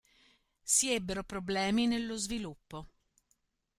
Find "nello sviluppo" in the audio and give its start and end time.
1.85-2.87